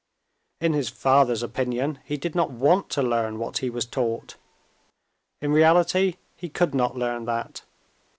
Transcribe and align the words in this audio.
In 0.59 0.73
his 0.73 0.89
father's 0.89 1.43
opinion, 1.43 1.99
he 2.03 2.17
did 2.17 2.33
not 2.33 2.49
want 2.49 2.89
to 2.89 3.03
learn 3.03 3.37
what 3.37 3.59
he 3.59 3.69
was 3.69 3.85
taught. 3.85 4.35
In 5.43 5.51
reality 5.51 6.15
he 6.35 6.49
could 6.49 6.73
not 6.73 6.97
learn 6.97 7.25
that. 7.25 7.61